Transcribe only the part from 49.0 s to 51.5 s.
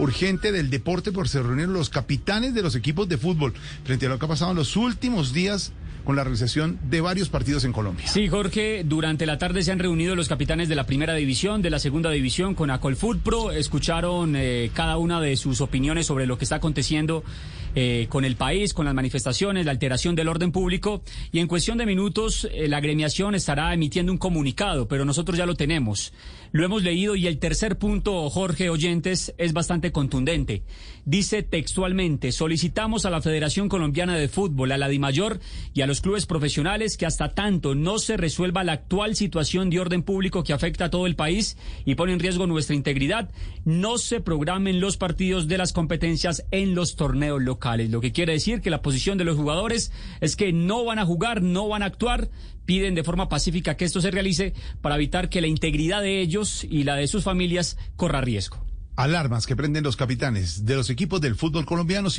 de los jugadores es que no van a jugar,